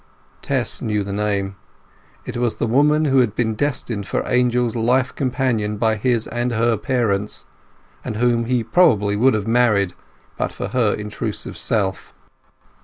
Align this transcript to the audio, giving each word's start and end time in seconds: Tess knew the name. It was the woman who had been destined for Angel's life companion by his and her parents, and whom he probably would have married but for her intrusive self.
Tess 0.41 0.81
knew 0.81 1.03
the 1.03 1.13
name. 1.13 1.57
It 2.25 2.35
was 2.35 2.57
the 2.57 2.65
woman 2.65 3.05
who 3.05 3.19
had 3.19 3.35
been 3.35 3.53
destined 3.53 4.07
for 4.07 4.25
Angel's 4.27 4.75
life 4.75 5.13
companion 5.13 5.77
by 5.77 5.95
his 5.95 6.25
and 6.25 6.53
her 6.53 6.75
parents, 6.75 7.45
and 8.03 8.15
whom 8.15 8.45
he 8.45 8.63
probably 8.63 9.15
would 9.15 9.35
have 9.35 9.45
married 9.45 9.93
but 10.39 10.51
for 10.51 10.69
her 10.69 10.95
intrusive 10.95 11.55
self. 11.55 12.15